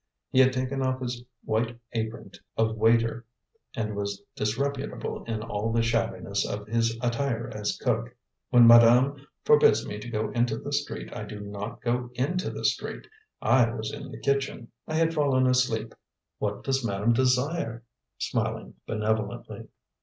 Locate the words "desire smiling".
17.13-18.73